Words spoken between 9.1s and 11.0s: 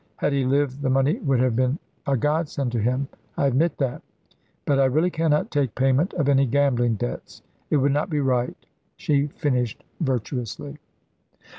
finished virtuously.